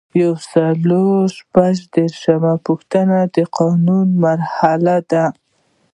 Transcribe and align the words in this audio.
یو 0.21 0.33
سل 0.49 0.87
او 1.01 1.09
شپږ 1.37 1.75
دیرشمه 1.93 2.53
پوښتنه 2.65 3.17
د 3.35 3.37
قانون 3.57 4.07
مرحلې 4.23 4.97
دي. 5.11 5.25